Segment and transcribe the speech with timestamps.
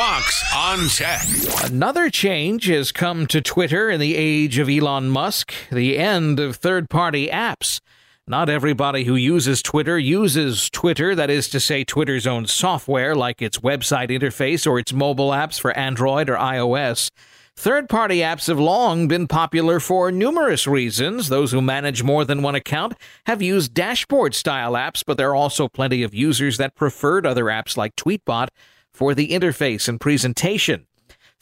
[0.00, 1.70] Fox on Tech.
[1.70, 6.56] Another change has come to Twitter in the age of Elon Musk the end of
[6.56, 7.80] third party apps.
[8.26, 13.42] Not everybody who uses Twitter uses Twitter, that is to say, Twitter's own software, like
[13.42, 17.10] its website interface or its mobile apps for Android or iOS.
[17.54, 21.28] Third party apps have long been popular for numerous reasons.
[21.28, 22.94] Those who manage more than one account
[23.26, 27.44] have used dashboard style apps, but there are also plenty of users that preferred other
[27.44, 28.48] apps like Tweetbot
[28.92, 30.86] for the interface and presentation.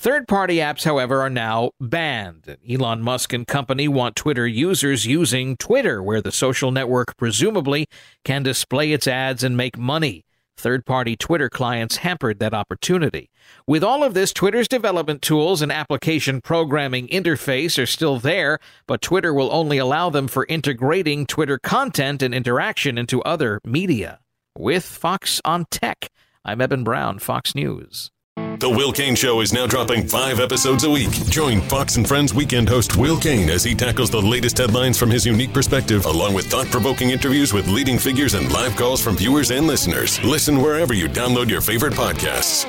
[0.01, 2.57] Third party apps, however, are now banned.
[2.71, 7.89] Elon Musk and company want Twitter users using Twitter, where the social network presumably
[8.25, 10.25] can display its ads and make money.
[10.57, 13.31] Third party Twitter clients hampered that opportunity.
[13.67, 19.03] With all of this, Twitter's development tools and application programming interface are still there, but
[19.03, 24.19] Twitter will only allow them for integrating Twitter content and interaction into other media.
[24.57, 26.09] With Fox on Tech,
[26.45, 28.11] I'm Eben Brown, Fox News.
[28.59, 31.11] The Will Cain Show is now dropping five episodes a week.
[31.29, 35.11] Join Fox and Friends weekend host Will Cain as he tackles the latest headlines from
[35.11, 39.17] his unique perspective, along with thought provoking interviews with leading figures and live calls from
[39.17, 40.23] viewers and listeners.
[40.25, 42.67] Listen wherever you download your favorite podcasts.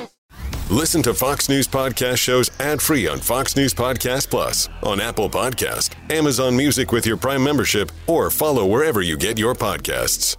[0.70, 5.28] Listen to Fox News Podcast shows ad free on Fox News Podcast Plus, on Apple
[5.28, 10.36] Podcast, Amazon Music with your Prime membership, or follow wherever you get your podcasts.